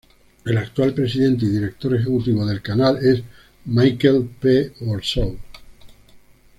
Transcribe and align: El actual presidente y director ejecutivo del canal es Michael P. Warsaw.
El 0.45 0.57
actual 0.57 0.95
presidente 0.95 1.45
y 1.45 1.49
director 1.49 1.93
ejecutivo 1.95 2.43
del 2.43 2.63
canal 2.63 2.97
es 3.05 3.21
Michael 3.65 4.31
P. 4.41 4.73
Warsaw. 4.81 5.37